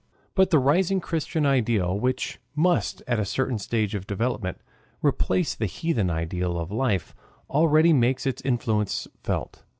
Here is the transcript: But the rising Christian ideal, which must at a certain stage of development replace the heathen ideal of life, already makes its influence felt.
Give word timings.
But 0.33 0.49
the 0.49 0.57
rising 0.57 0.99
Christian 0.99 1.45
ideal, 1.45 1.95
which 1.99 2.39
must 2.55 3.03
at 3.05 3.19
a 3.19 3.23
certain 3.23 3.59
stage 3.59 3.93
of 3.93 4.07
development 4.07 4.59
replace 5.03 5.53
the 5.53 5.67
heathen 5.67 6.09
ideal 6.09 6.57
of 6.59 6.71
life, 6.71 7.13
already 7.51 7.93
makes 7.93 8.25
its 8.25 8.41
influence 8.41 9.07
felt. 9.21 9.63